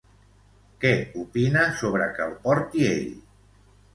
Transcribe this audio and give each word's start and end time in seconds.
Què 0.85 0.93
opina 1.23 1.65
sobre 1.83 2.07
que 2.17 2.27
el 2.27 2.33
porti 2.47 2.89
ell? 2.95 3.05